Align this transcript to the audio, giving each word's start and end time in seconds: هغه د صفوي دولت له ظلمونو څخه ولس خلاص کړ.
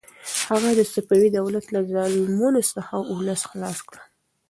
هغه 0.49 0.69
د 0.79 0.81
صفوي 0.93 1.29
دولت 1.39 1.65
له 1.73 1.79
ظلمونو 1.91 2.61
څخه 2.73 2.93
ولس 3.11 3.41
خلاص 3.51 3.77
کړ. 3.87 3.97